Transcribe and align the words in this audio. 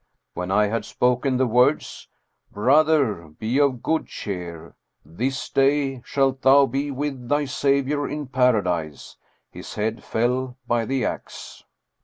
When 0.33 0.49
I 0.49 0.65
had 0.65 0.83
spoken 0.83 1.37
the 1.37 1.45
words," 1.45 2.07
Brother, 2.51 3.27
be 3.37 3.59
of 3.59 3.83
good 3.83 4.07
cheer. 4.07 4.73
This 5.05 5.47
day 5.47 6.01
shalt 6.03 6.41
thou 6.41 6.65
be 6.65 6.89
with 6.89 7.29
thy 7.29 7.45
Saviour 7.45 8.09
in 8.09 8.25
Paradise," 8.25 9.17
his 9.51 9.75
head 9.75 10.03
fell 10.03 10.57
by 10.67 10.85
the 10.85 11.05
ax. 11.05 11.65